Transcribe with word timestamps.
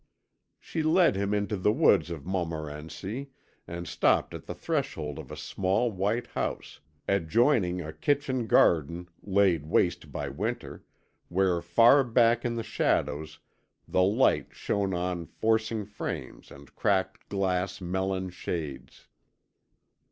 She 0.59 0.81
led 0.81 1.15
him 1.15 1.31
into 1.31 1.55
the 1.55 1.71
woods 1.71 2.09
of 2.09 2.25
Montmorency 2.25 3.29
and 3.67 3.87
stopped 3.87 4.33
at 4.33 4.47
the 4.47 4.55
threshold 4.55 5.19
of 5.19 5.29
a 5.29 5.37
small 5.37 5.91
white 5.91 6.25
house, 6.25 6.79
adjoining 7.07 7.81
a 7.83 7.93
kitchen 7.93 8.47
garden, 8.47 9.09
laid 9.21 9.67
waste 9.67 10.11
by 10.11 10.27
winter, 10.29 10.83
where 11.27 11.61
far 11.61 12.03
back 12.03 12.43
in 12.43 12.55
the 12.55 12.63
shadows 12.63 13.37
the 13.87 14.01
light 14.01 14.47
shone 14.55 14.95
on 14.95 15.27
forcing 15.27 15.85
frames 15.85 16.49
and 16.49 16.75
cracked 16.75 17.29
glass 17.29 17.79
melon 17.79 18.31
shades. 18.31 19.07